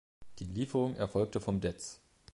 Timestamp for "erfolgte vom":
0.95-1.61